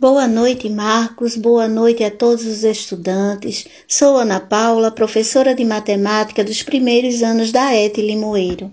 Boa 0.00 0.28
noite, 0.28 0.68
Marcos. 0.68 1.36
Boa 1.36 1.66
noite 1.66 2.04
a 2.04 2.10
todos 2.10 2.46
os 2.46 2.62
estudantes. 2.62 3.66
Sou 3.88 4.16
Ana 4.16 4.38
Paula, 4.38 4.92
professora 4.92 5.56
de 5.56 5.64
matemática 5.64 6.44
dos 6.44 6.62
primeiros 6.62 7.20
anos 7.20 7.50
da 7.50 7.74
ET 7.74 7.98
Limoeiro. 7.98 8.70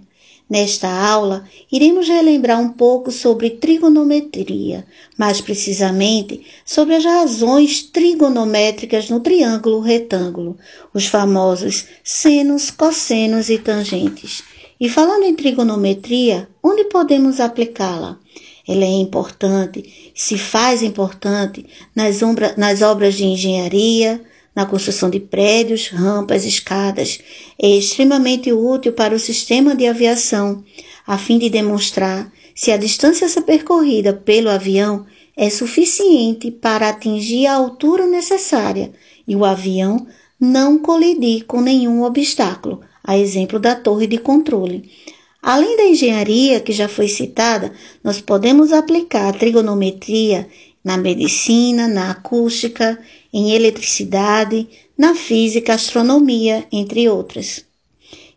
Nesta 0.47 0.88
aula, 0.88 1.43
iremos 1.71 2.07
relembrar 2.07 2.61
um 2.61 2.69
pouco 2.69 3.11
sobre 3.11 3.49
trigonometria, 3.49 4.85
mais 5.18 5.41
precisamente 5.41 6.46
sobre 6.64 6.93
as 6.93 7.04
razões 7.04 7.82
trigonométricas 7.82 9.10
no 9.10 9.20
triângulo 9.20 9.80
retângulo, 9.80 10.55
os 10.94 11.07
famosos 11.07 11.88
senos, 12.04 12.70
cossenos 12.70 13.50
e 13.50 13.57
tangentes. 13.57 14.44
E 14.80 14.88
falando 14.88 15.23
em 15.23 15.34
trigonometria, 15.34 16.48
onde 16.62 16.84
podemos 16.84 17.39
aplicá-la? 17.39 18.20
Ela 18.68 18.84
é 18.84 18.93
importante, 18.93 20.11
se 20.16 20.38
faz 20.38 20.82
importante 20.82 21.65
nas, 21.96 22.19
nas 22.57 22.82
obras 22.82 23.15
de 23.15 23.25
engenharia, 23.25 24.21
na 24.55 24.65
construção 24.65 25.10
de 25.10 25.19
prédios, 25.19 25.89
rampas, 25.89 26.46
escadas. 26.46 27.19
É 27.61 27.68
extremamente 27.68 28.51
útil 28.51 28.93
para 28.93 29.14
o 29.14 29.19
sistema 29.19 29.75
de 29.75 29.86
aviação, 29.86 30.64
a 31.05 31.18
fim 31.18 31.38
de 31.38 31.50
demonstrar 31.50 32.31
se 32.55 32.72
a 32.72 32.78
distância 32.78 33.28
a 33.28 33.30
ser 33.30 33.41
percorrida 33.41 34.14
pelo 34.14 34.50
avião 34.50 35.05
é 35.36 35.50
suficiente 35.50 36.50
para 36.50 36.88
atingir 36.88 37.45
a 37.47 37.55
altura 37.55 38.05
necessária 38.05 38.94
e 39.27 39.36
o 39.36 39.44
avião 39.44 40.08
não 40.39 40.80
colidir 40.80 41.45
com 41.45 41.59
nenhum 41.59 42.03
obstáculo, 42.03 42.80
a 43.03 43.17
exemplo 43.17 43.59
da 43.59 43.75
torre 43.75 44.08
de 44.08 44.17
controle. 44.17 44.89
Além 45.45 45.77
da 45.77 45.83
engenharia 45.83 46.59
que 46.59 46.73
já 46.73 46.88
foi 46.88 47.08
citada, 47.08 47.72
nós 48.03 48.19
podemos 48.19 48.73
aplicar 48.73 49.30
a 49.30 49.31
trigonometria 49.31 50.49
na 50.83 50.97
medicina, 50.97 51.88
na 51.88 52.09
acústica, 52.09 52.97
em 53.31 53.52
eletricidade, 53.52 54.67
na 54.97 55.13
física, 55.13 55.75
astronomia, 55.75 56.65
entre 56.71 57.07
outras. 57.07 57.63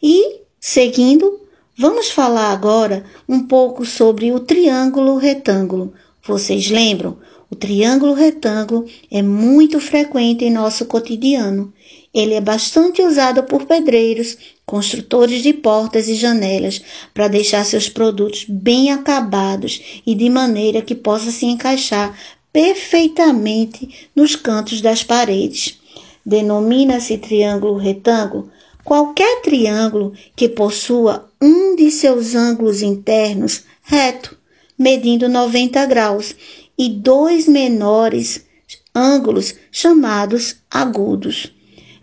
E, 0.03 0.41
seguindo, 0.61 1.41
vamos 1.79 2.11
falar 2.11 2.53
agora 2.53 3.07
um 3.27 3.41
pouco 3.47 3.87
sobre 3.87 4.31
o 4.31 4.41
triângulo 4.41 5.17
retângulo. 5.17 5.95
Vocês 6.23 6.69
lembram? 6.69 7.17
O 7.51 7.57
triângulo 7.57 8.13
retângulo 8.13 8.85
é 9.11 9.23
muito 9.23 9.81
frequente 9.81 10.45
em 10.45 10.51
nosso 10.51 10.85
cotidiano. 10.85 11.73
Ele 12.13 12.35
é 12.35 12.41
bastante 12.41 13.03
usado 13.03 13.43
por 13.43 13.67
pedreiros, 13.67 14.37
construtores 14.65 15.43
de 15.43 15.53
portas 15.53 16.09
e 16.09 16.15
janelas, 16.15 16.81
para 17.13 17.29
deixar 17.29 17.65
seus 17.65 17.89
produtos 17.89 18.45
bem 18.49 18.91
acabados 18.91 20.01
e 20.07 20.15
de 20.15 20.29
maneira 20.31 20.83
que 20.83 20.95
possa 20.95 21.31
se 21.31 21.47
encaixar 21.47 22.19
perfeitamente 22.53 24.09
nos 24.17 24.35
cantos 24.35 24.81
das 24.81 25.05
paredes. 25.05 25.79
Denomina-se 26.25 27.19
triângulo 27.19 27.77
retângulo 27.77 28.51
qualquer 28.89 29.43
triângulo 29.43 30.15
que 30.35 30.49
possua 30.49 31.31
um 31.43 31.77
de 31.77 31.91
seus 31.91 32.35
ângulos 32.35 32.81
internos 32.81 33.65
reto, 33.83 34.35
medindo 34.79 35.29
90 35.29 35.85
graus, 35.85 36.35
e 36.79 36.89
dois 36.89 37.47
menores 37.47 38.47
ângulos 38.95 39.55
chamados 39.71 40.57
agudos. 40.71 41.53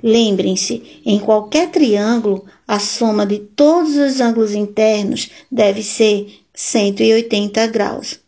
Lembrem-se, 0.07 1.01
em 1.03 1.17
qualquer 1.17 1.71
triângulo, 1.71 2.45
a 2.67 2.77
soma 2.77 3.25
de 3.25 3.39
todos 3.39 3.95
os 3.95 4.21
ângulos 4.21 4.53
internos 4.53 5.31
deve 5.51 5.81
ser 5.81 6.41
180 6.53 7.65
graus. 7.65 8.19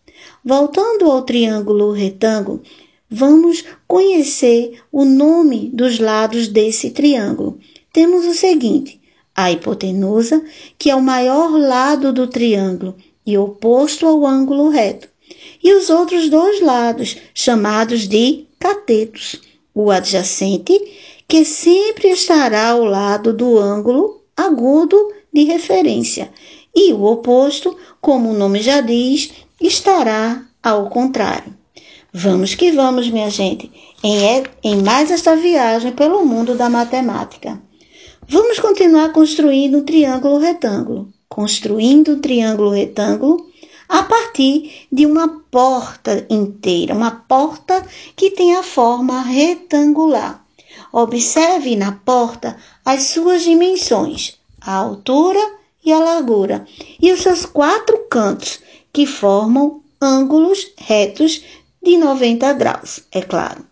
Voltando 0.43 1.05
ao 1.05 1.21
triângulo 1.21 1.91
retângulo, 1.91 2.63
vamos 3.07 3.63
conhecer 3.87 4.79
o 4.91 5.05
nome 5.05 5.69
dos 5.71 5.99
lados 5.99 6.47
desse 6.47 6.89
triângulo. 6.89 7.59
Temos 7.93 8.25
o 8.25 8.33
seguinte: 8.33 8.99
a 9.35 9.51
hipotenusa, 9.51 10.43
que 10.79 10.89
é 10.89 10.95
o 10.95 11.01
maior 11.01 11.51
lado 11.59 12.11
do 12.11 12.25
triângulo 12.25 12.95
e 13.23 13.37
oposto 13.37 14.07
ao 14.07 14.25
ângulo 14.25 14.69
reto, 14.69 15.07
e 15.63 15.71
os 15.73 15.91
outros 15.91 16.27
dois 16.27 16.59
lados, 16.59 17.17
chamados 17.35 18.07
de 18.07 18.47
catetos, 18.57 19.39
o 19.75 19.91
adjacente, 19.91 20.73
que 21.27 21.43
sempre 21.43 22.09
estará 22.09 22.69
ao 22.69 22.83
lado 22.83 23.33
do 23.33 23.57
ângulo 23.57 24.21
agudo 24.35 25.13
de 25.33 25.43
referência, 25.43 26.31
e 26.75 26.93
o 26.93 27.03
oposto, 27.03 27.75
como 27.99 28.29
o 28.29 28.33
nome 28.33 28.61
já 28.61 28.81
diz, 28.81 29.31
estará 29.59 30.45
ao 30.61 30.89
contrário. 30.89 31.55
Vamos 32.13 32.55
que 32.55 32.71
vamos, 32.71 33.09
minha 33.09 33.29
gente, 33.29 33.71
em, 34.03 34.43
em 34.63 34.81
mais 34.81 35.11
esta 35.11 35.35
viagem 35.35 35.91
pelo 35.91 36.25
mundo 36.25 36.55
da 36.55 36.69
matemática. 36.69 37.61
Vamos 38.27 38.59
continuar 38.59 39.11
construindo 39.11 39.79
um 39.79 39.83
triângulo 39.83 40.37
retângulo. 40.37 41.09
Construindo 41.27 42.13
um 42.13 42.19
triângulo 42.19 42.71
retângulo 42.71 43.47
a 43.89 44.03
partir 44.03 44.87
de 44.91 45.05
uma 45.05 45.41
porta 45.49 46.25
inteira, 46.29 46.93
uma 46.93 47.11
porta 47.11 47.85
que 48.15 48.31
tem 48.31 48.55
a 48.55 48.63
forma 48.63 49.21
retangular. 49.21 50.46
Observe 50.91 51.75
na 51.75 51.91
porta 51.91 52.57
as 52.85 53.03
suas 53.03 53.43
dimensões, 53.43 54.37
a 54.61 54.73
altura 54.73 55.39
e 55.83 55.91
a 55.91 55.99
largura, 55.99 56.65
e 57.01 57.11
os 57.11 57.21
seus 57.21 57.45
quatro 57.45 58.05
cantos, 58.09 58.59
que 58.91 59.05
formam 59.05 59.81
ângulos 60.01 60.67
retos 60.77 61.43
de 61.81 61.97
90 61.97 62.53
graus, 62.53 63.01
é 63.11 63.21
claro. 63.21 63.65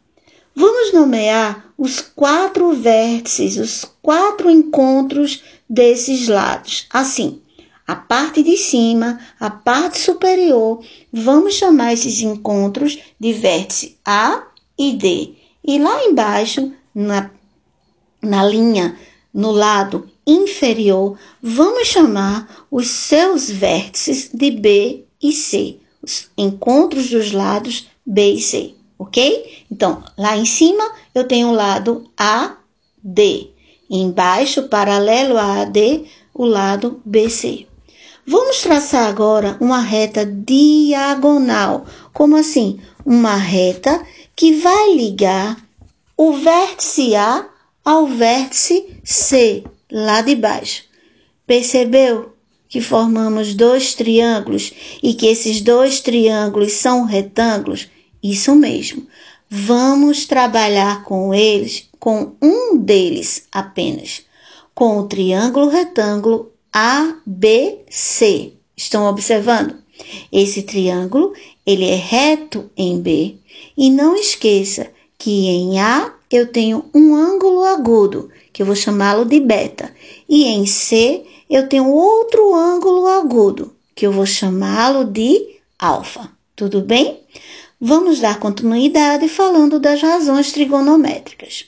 Vamos 0.56 0.94
nomear 0.94 1.74
os 1.78 2.00
quatro 2.00 2.74
vértices, 2.74 3.58
os 3.58 3.86
quatro 4.02 4.50
encontros 4.50 5.44
desses 5.70 6.28
lados, 6.28 6.88
assim. 6.90 7.42
A 7.86 7.96
parte 7.96 8.42
de 8.42 8.58
cima, 8.58 9.20
a 9.40 9.50
parte 9.50 10.00
superior, 10.00 10.82
vamos 11.12 11.56
chamar 11.56 11.94
esses 11.94 12.22
encontros 12.22 12.98
de 13.20 13.34
vértice 13.34 13.98
A 14.04 14.44
e 14.78 14.94
D. 14.94 15.34
E 15.64 15.78
lá 15.78 16.04
embaixo, 16.06 16.72
na, 16.96 17.30
na 18.22 18.46
linha, 18.46 18.98
no 19.34 19.52
lado 19.52 20.10
inferior, 20.26 21.18
vamos 21.44 21.90
chamar 21.90 22.66
os 22.72 22.88
seus 22.88 23.50
vértices 23.50 24.30
de 24.34 24.50
B 24.50 25.04
e 25.22 25.34
C, 25.34 25.78
os 26.02 26.30
encontros 26.38 27.10
dos 27.10 27.34
lados 27.34 27.88
B 28.06 28.34
e 28.34 28.42
C, 28.42 28.74
ok? 28.98 29.66
Então, 29.70 30.02
lá 30.18 30.38
em 30.38 30.46
cima 30.46 30.90
eu 31.14 31.28
tenho 31.28 31.50
o 31.50 31.54
lado 31.54 32.10
A, 32.18 32.56
D. 33.04 33.52
Embaixo, 33.88 34.64
paralelo 34.64 35.38
a 35.38 35.62
AD, 35.62 36.06
o 36.34 36.44
lado 36.44 37.02
BC. 37.06 37.68
Vamos 38.26 38.62
traçar 38.62 39.08
agora 39.08 39.56
uma 39.62 39.80
reta 39.80 40.26
diagonal. 40.26 41.86
Como 42.12 42.36
assim? 42.36 42.80
Uma 43.06 43.36
reta 43.36 44.04
que 44.36 44.54
vai 44.54 44.96
ligar 44.96 45.65
o 46.18 46.34
vértice 46.34 47.16
A 47.16 47.50
ao 47.84 48.08
vértice 48.08 48.98
C, 49.04 49.64
lá 49.92 50.22
de 50.22 50.36
baixo. 50.36 50.84
Percebeu 51.46 52.34
que 52.70 52.82
formamos 52.82 53.54
dois 53.54 53.94
triângulos 53.94 54.74
e 55.04 55.14
que 55.14 55.28
esses 55.28 55.62
dois 55.62 56.00
triângulos 56.00 56.74
são 56.74 57.04
retângulos? 57.04 57.90
Isso 58.24 58.56
mesmo. 58.56 59.06
Vamos 59.50 60.26
trabalhar 60.26 61.04
com 61.04 61.34
eles, 61.34 61.88
com 62.00 62.36
um 62.42 62.78
deles 62.78 63.48
apenas, 63.52 64.24
com 64.74 64.98
o 64.98 65.08
triângulo 65.08 65.70
retângulo 65.70 66.52
ABC. 66.74 68.54
Estão 68.76 69.06
observando? 69.06 69.76
Esse 70.32 70.64
triângulo, 70.64 71.34
ele 71.66 71.86
é 71.86 71.96
reto 71.96 72.70
em 72.76 73.00
B. 73.00 73.36
E 73.78 73.90
não 73.90 74.16
esqueça 74.16 74.92
que 75.18 75.48
em 75.48 75.80
A 75.80 76.14
eu 76.32 76.48
tenho 76.52 76.86
um 76.94 77.16
ângulo 77.16 77.64
agudo, 77.64 78.30
que 78.52 78.62
eu 78.62 78.66
vou 78.66 78.76
chamá-lo 78.76 79.26
de 79.26 79.40
beta. 79.40 79.94
E 80.28 80.46
em 80.46 80.66
C 80.66 81.26
eu 81.50 81.68
tenho 81.70 81.90
outro 81.90 82.54
ângulo 82.54 83.08
agudo, 83.08 83.74
que 83.94 84.06
eu 84.06 84.12
vou 84.12 84.26
chamá-lo 84.26 85.06
de 85.06 85.56
alfa. 85.78 86.32
Tudo 86.56 86.82
bem? 86.82 87.22
Vamos 87.80 88.20
dar 88.20 88.40
continuidade 88.40 89.28
falando 89.28 89.80
das 89.80 90.02
razões 90.02 90.52
trigonométricas. 90.52 91.66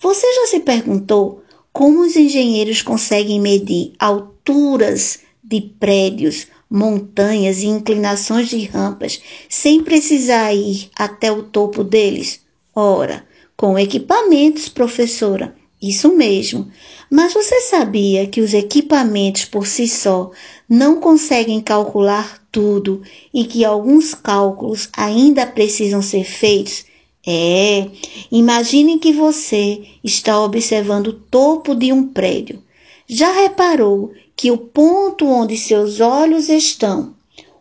Você 0.00 0.26
já 0.34 0.46
se 0.48 0.60
perguntou 0.60 1.42
como 1.72 2.00
os 2.00 2.16
engenheiros 2.16 2.82
conseguem 2.82 3.40
medir 3.40 3.92
alturas 3.98 5.20
de 5.42 5.60
prédios, 5.60 6.46
montanhas 6.68 7.62
e 7.62 7.66
inclinações 7.66 8.48
de 8.48 8.64
rampas 8.64 9.20
sem 9.48 9.82
precisar 9.82 10.52
ir 10.52 10.90
até 10.94 11.32
o 11.32 11.44
topo 11.44 11.82
deles? 11.82 12.40
Ora, 12.80 13.26
com 13.56 13.76
equipamentos, 13.76 14.68
professora. 14.68 15.52
Isso 15.82 16.14
mesmo. 16.14 16.70
Mas 17.10 17.34
você 17.34 17.60
sabia 17.62 18.28
que 18.28 18.40
os 18.40 18.54
equipamentos 18.54 19.44
por 19.44 19.66
si 19.66 19.88
só 19.88 20.30
não 20.68 21.00
conseguem 21.00 21.60
calcular 21.60 22.40
tudo 22.52 23.02
e 23.34 23.42
que 23.42 23.64
alguns 23.64 24.14
cálculos 24.14 24.88
ainda 24.96 25.44
precisam 25.44 26.00
ser 26.00 26.22
feitos? 26.22 26.84
É, 27.26 27.90
imagine 28.30 29.00
que 29.00 29.12
você 29.12 29.82
está 30.04 30.40
observando 30.40 31.08
o 31.08 31.12
topo 31.14 31.74
de 31.74 31.92
um 31.92 32.06
prédio. 32.06 32.62
Já 33.08 33.32
reparou 33.32 34.12
que 34.36 34.52
o 34.52 34.56
ponto 34.56 35.26
onde 35.26 35.56
seus 35.56 35.98
olhos 35.98 36.48
estão, 36.48 37.12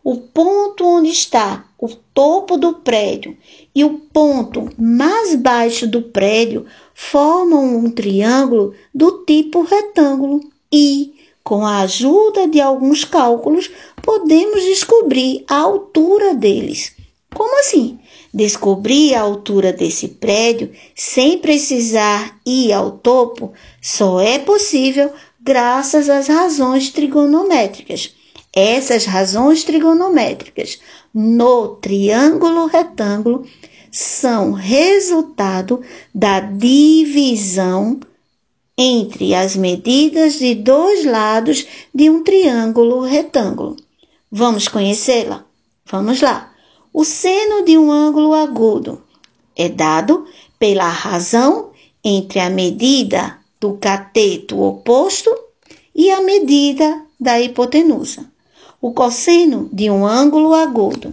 o 0.10 0.16
ponto 0.16 0.86
onde 0.86 1.10
está 1.10 1.66
o 1.78 1.90
topo 1.90 2.56
do 2.56 2.76
prédio 2.76 3.36
e 3.76 3.84
o 3.84 4.00
ponto 4.00 4.70
mais 4.78 5.36
baixo 5.36 5.86
do 5.86 6.02
prédio 6.02 6.66
formam 6.96 7.76
um 7.76 7.92
triângulo 7.92 8.74
do 8.96 9.26
tipo 9.26 9.64
retângulo 9.64 10.40
e, 10.72 11.14
com 11.44 11.66
a 11.66 11.82
ajuda 11.82 12.48
de 12.48 12.62
alguns 12.62 13.04
cálculos, 13.04 13.70
podemos 14.02 14.64
descobrir 14.64 15.44
a 15.46 15.58
altura 15.58 16.34
deles. 16.34 16.96
Como 17.36 17.60
assim? 17.60 18.00
Descobrir 18.34 19.14
a 19.14 19.20
altura 19.20 19.74
desse 19.74 20.08
prédio 20.08 20.72
sem 20.96 21.38
precisar 21.40 22.40
ir 22.46 22.72
ao 22.72 22.92
topo 22.92 23.52
só 23.82 24.22
é 24.22 24.40
possível 24.40 25.12
graças 25.42 26.10
às 26.10 26.30
razões 26.30 26.92
trigonométricas. 26.92 28.16
Essas 28.60 29.06
razões 29.06 29.64
trigonométricas 29.64 30.80
no 31.14 31.76
triângulo 31.76 32.66
retângulo 32.66 33.46
são 33.92 34.52
resultado 34.52 35.80
da 36.12 36.40
divisão 36.40 38.00
entre 38.76 39.36
as 39.36 39.56
medidas 39.56 40.40
de 40.40 40.56
dois 40.56 41.06
lados 41.06 41.68
de 41.94 42.10
um 42.10 42.24
triângulo 42.24 43.02
retângulo. 43.02 43.78
Vamos 44.32 44.68
conhecê-la? 44.68 45.46
Vamos 45.86 46.20
lá. 46.20 46.52
O 46.92 47.06
seno 47.06 47.64
de 47.64 47.78
um 47.78 47.92
ângulo 47.92 48.34
agudo 48.34 49.04
é 49.56 49.70
dado 49.70 50.26
pela 50.58 50.90
razão 50.90 51.70
entre 52.04 52.40
a 52.40 52.50
medida 52.50 53.38
do 53.62 53.74
cateto 53.74 54.60
oposto 54.60 55.30
e 55.94 56.10
a 56.10 56.22
medida 56.22 57.04
da 57.20 57.40
hipotenusa. 57.40 58.36
O 58.80 58.92
cosseno 58.92 59.68
de 59.74 59.90
um 59.90 60.06
ângulo 60.06 60.54
agudo 60.54 61.12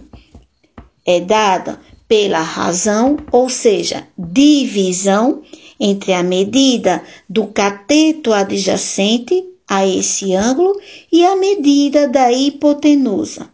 é 1.03 1.19
dado 1.19 1.79
pela 2.07 2.39
razão, 2.39 3.17
ou 3.31 3.49
seja, 3.49 4.07
divisão 4.15 5.41
entre 5.79 6.13
a 6.13 6.21
medida 6.21 7.01
do 7.27 7.47
cateto 7.47 8.31
adjacente 8.31 9.43
a 9.67 9.85
esse 9.85 10.35
ângulo 10.35 10.79
e 11.11 11.25
a 11.25 11.35
medida 11.35 12.07
da 12.07 12.31
hipotenusa. 12.31 13.49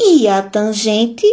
E 0.00 0.26
a 0.26 0.40
tangente 0.40 1.26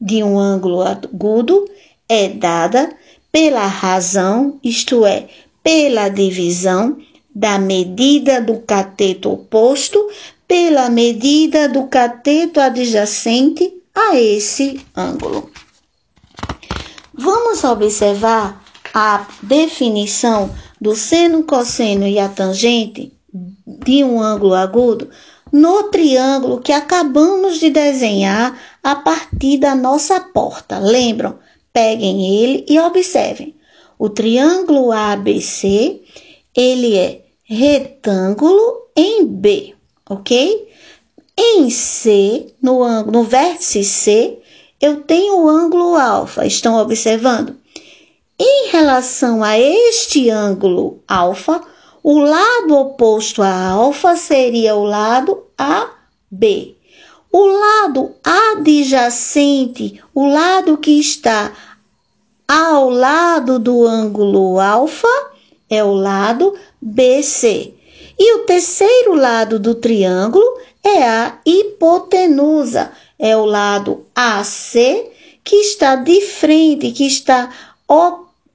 de 0.00 0.22
um 0.22 0.38
ângulo 0.38 0.82
agudo 0.82 1.68
é 2.08 2.28
dada 2.28 2.94
pela 3.32 3.66
razão, 3.66 4.60
isto 4.62 5.04
é, 5.04 5.26
pela 5.64 6.08
divisão 6.08 6.96
da 7.34 7.58
medida 7.58 8.40
do 8.40 8.60
cateto 8.60 9.32
oposto 9.32 9.98
pela 10.52 10.90
medida 10.90 11.66
do 11.66 11.84
cateto 11.84 12.60
adjacente 12.60 13.72
a 13.94 14.14
esse 14.20 14.84
ângulo. 14.94 15.50
Vamos 17.14 17.64
observar 17.64 18.62
a 18.92 19.26
definição 19.42 20.54
do 20.78 20.94
seno, 20.94 21.44
cosseno 21.44 22.06
e 22.06 22.18
a 22.18 22.28
tangente 22.28 23.14
de 23.66 24.04
um 24.04 24.20
ângulo 24.20 24.52
agudo 24.52 25.08
no 25.50 25.84
triângulo 25.84 26.60
que 26.60 26.72
acabamos 26.72 27.58
de 27.58 27.70
desenhar 27.70 28.60
a 28.82 28.94
partir 28.94 29.56
da 29.56 29.74
nossa 29.74 30.20
porta. 30.20 30.78
Lembram? 30.78 31.38
Peguem 31.72 32.42
ele 32.42 32.66
e 32.68 32.78
observem. 32.78 33.56
O 33.98 34.10
triângulo 34.10 34.92
ABC, 34.92 36.02
ele 36.54 36.94
é 36.98 37.22
retângulo 37.42 38.90
em 38.94 39.24
B, 39.24 39.74
ok? 40.08 40.68
Em 41.36 41.70
C, 41.70 42.54
no, 42.60 42.82
ângulo, 42.82 43.12
no 43.12 43.24
vértice 43.24 43.82
C, 43.84 44.38
eu 44.80 45.02
tenho 45.02 45.40
o 45.40 45.48
ângulo 45.48 45.96
alfa. 45.96 46.46
Estão 46.46 46.76
observando? 46.76 47.56
Em 48.38 48.70
relação 48.70 49.42
a 49.42 49.58
este 49.58 50.28
ângulo 50.28 51.00
alfa, 51.06 51.62
o 52.02 52.18
lado 52.18 52.76
oposto 52.76 53.42
a 53.42 53.68
alfa 53.68 54.16
seria 54.16 54.74
o 54.74 54.84
lado 54.84 55.44
AB. 55.56 56.76
O 57.30 57.46
lado 57.46 58.10
adjacente, 58.24 60.02
o 60.14 60.26
lado 60.26 60.76
que 60.76 60.98
está 60.98 61.52
ao 62.46 62.90
lado 62.90 63.58
do 63.58 63.86
ângulo 63.86 64.58
alfa, 64.58 65.08
é 65.70 65.82
o 65.82 65.94
lado 65.94 66.54
BC. 66.80 67.72
E 68.24 68.34
o 68.34 68.44
terceiro 68.44 69.16
lado 69.16 69.58
do 69.58 69.74
triângulo 69.74 70.60
é 70.80 71.02
a 71.02 71.40
hipotenusa, 71.44 72.92
é 73.18 73.36
o 73.36 73.44
lado 73.44 74.06
AC, 74.14 75.10
que 75.42 75.56
está 75.56 75.96
de 75.96 76.20
frente, 76.20 76.92
que 76.92 77.04
está 77.04 77.52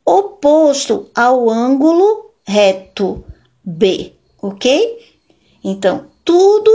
oposto 0.06 1.10
ao 1.14 1.50
ângulo 1.50 2.32
reto 2.46 3.26
B, 3.62 4.14
ok? 4.42 5.06
Então, 5.62 6.06
tudo 6.24 6.72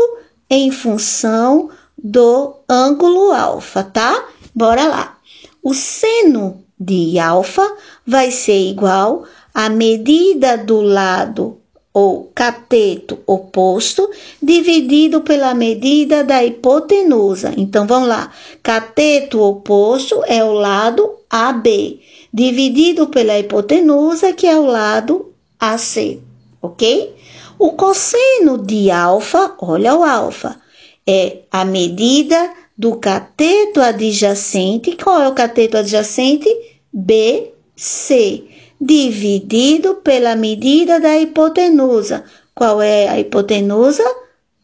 em 0.51 0.71
função 0.71 1.71
do 1.97 2.57
ângulo 2.69 3.33
alfa, 3.33 3.83
tá? 3.83 4.29
Bora 4.55 4.87
lá. 4.87 5.19
O 5.63 5.73
seno 5.73 6.63
de 6.79 7.19
alfa 7.19 7.75
vai 8.07 8.31
ser 8.31 8.69
igual 8.69 9.25
à 9.55 9.71
medida 9.71 10.59
do 10.59 10.83
lado 10.83 11.62
ou 11.95 12.31
cateto 12.35 13.19
oposto 13.27 14.09
dividido 14.43 15.21
pela 15.21 15.55
medida 15.55 16.25
da 16.25 16.45
hipotenusa. 16.45 17.53
Então 17.57 17.87
vamos 17.87 18.09
lá. 18.09 18.33
Cateto 18.63 19.41
oposto 19.41 20.23
é 20.27 20.43
o 20.43 20.53
lado 20.53 21.19
AB, 21.29 22.01
dividido 22.33 23.09
pela 23.09 23.39
hipotenusa, 23.39 24.33
que 24.33 24.47
é 24.47 24.59
o 24.59 24.67
lado 24.67 25.33
AC 25.61 26.19
ok? 26.63 27.15
O 27.59 27.73
cosseno 27.73 28.57
de 28.57 28.91
alfa, 28.91 29.55
olha 29.61 29.95
o 29.95 30.05
alfa, 30.05 30.59
é 31.07 31.39
a 31.51 31.65
medida 31.65 32.55
do 32.79 32.97
cateto 32.97 33.81
adjacente. 33.81 34.97
Qual 34.97 35.21
é 35.21 35.29
o 35.29 35.35
cateto 35.35 35.77
adjacente? 35.77 36.49
BC, 36.93 38.45
dividido 38.83 39.95
pela 40.03 40.35
medida 40.35 40.99
da 40.99 41.17
hipotenusa. 41.17 42.25
Qual 42.53 42.83
é 42.83 43.09
a 43.09 43.21
hipotenusa? 43.21 44.05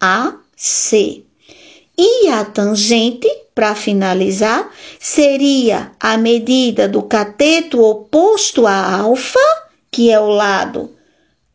AC. 0.01 1.23
E 1.97 2.29
a 2.29 2.45
tangente, 2.45 3.29
para 3.55 3.77
finalizar, 3.77 4.71
seria 4.99 5.93
a 6.01 6.17
medida 6.17 6.89
do 6.89 7.03
cateto 7.03 7.81
oposto 7.81 8.67
a 8.67 8.99
alfa, 8.99 9.39
que 9.91 10.11
é 10.11 10.19
o 10.19 10.29
lado 10.29 10.91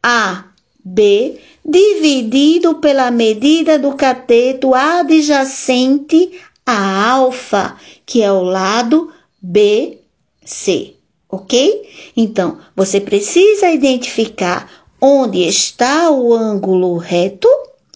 AB 0.02 1.40
dividido 1.66 2.76
pela 2.76 3.12
medida 3.12 3.78
do 3.78 3.94
cateto 3.96 4.74
adjacente 4.74 6.40
a 6.66 7.10
alfa, 7.12 7.78
que 8.06 8.22
é 8.22 8.32
o 8.32 8.42
lado 8.42 9.12
BC, 9.42 10.96
ok? 11.34 11.82
Então, 12.16 12.60
você 12.76 13.02
precisa 13.02 13.72
identificar 13.72 14.70
onde 15.02 15.48
está 15.48 16.12
o 16.12 16.34
ângulo 16.34 16.98
reto, 16.98 17.48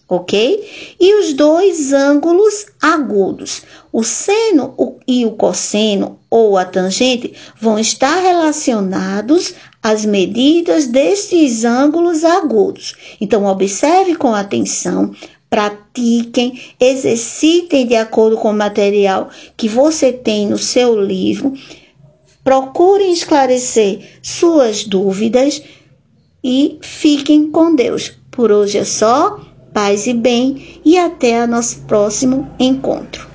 ok? 0.09 0.95
E 0.99 1.19
os 1.19 1.33
dois 1.33 1.93
ângulos 1.93 2.65
agudos. 2.81 3.61
O 3.93 4.03
seno 4.03 4.73
e 5.07 5.25
o 5.25 5.31
cosseno 5.31 6.19
ou 6.29 6.57
a 6.57 6.65
tangente 6.65 7.33
vão 7.59 7.77
estar 7.77 8.19
relacionados 8.19 9.53
as 9.83 10.03
medidas 10.03 10.87
destes 10.87 11.63
ângulos 11.63 12.23
agudos. 12.23 12.95
Então, 13.21 13.45
observe 13.45 14.15
com 14.15 14.33
atenção, 14.33 15.13
pratiquem, 15.49 16.59
exercitem 16.79 17.85
de 17.85 17.95
acordo 17.95 18.37
com 18.37 18.49
o 18.49 18.57
material 18.57 19.29
que 19.55 19.69
você 19.69 20.11
tem 20.11 20.47
no 20.47 20.57
seu 20.57 20.99
livro. 20.99 21.53
Procurem 22.47 23.11
esclarecer 23.11 24.21
suas 24.23 24.85
dúvidas 24.85 25.61
e 26.41 26.79
fiquem 26.81 27.51
com 27.51 27.75
Deus. 27.75 28.13
Por 28.31 28.53
hoje 28.53 28.77
é 28.77 28.85
só, 28.85 29.37
paz 29.73 30.07
e 30.07 30.13
bem, 30.13 30.79
e 30.85 30.97
até 30.97 31.45
nosso 31.45 31.81
próximo 31.81 32.49
encontro. 32.57 33.26